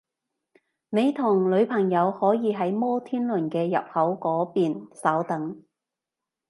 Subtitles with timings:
[0.89, 5.63] 你同女朋友可以喺摩天輪嘅入口嗰邊稍等